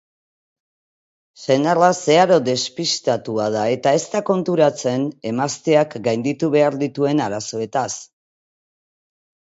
[1.41, 7.89] Senarra zeharo despistatua da eta ez da konturatzen emazteak gainditu behar dituen arazoetaz.